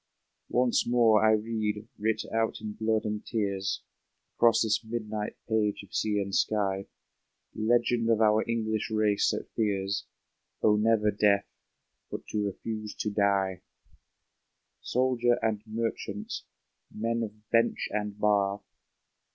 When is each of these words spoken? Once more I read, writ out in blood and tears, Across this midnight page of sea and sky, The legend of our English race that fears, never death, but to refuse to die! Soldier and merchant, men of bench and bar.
Once 0.49 0.87
more 0.87 1.23
I 1.23 1.33
read, 1.33 1.87
writ 1.99 2.21
out 2.33 2.59
in 2.59 2.73
blood 2.73 3.05
and 3.05 3.23
tears, 3.23 3.83
Across 4.35 4.63
this 4.63 4.83
midnight 4.83 5.35
page 5.47 5.83
of 5.83 5.93
sea 5.93 6.19
and 6.19 6.33
sky, 6.33 6.87
The 7.53 7.61
legend 7.61 8.09
of 8.09 8.19
our 8.19 8.43
English 8.49 8.89
race 8.89 9.29
that 9.29 9.51
fears, 9.51 10.07
never 10.63 11.11
death, 11.11 11.45
but 12.09 12.25
to 12.29 12.43
refuse 12.47 12.95
to 12.95 13.11
die! 13.11 13.61
Soldier 14.81 15.37
and 15.43 15.61
merchant, 15.67 16.33
men 16.91 17.21
of 17.21 17.47
bench 17.51 17.87
and 17.91 18.17
bar. 18.17 18.63